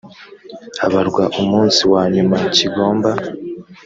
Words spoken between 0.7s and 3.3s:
habarwa umunsi wa nyuma kigomba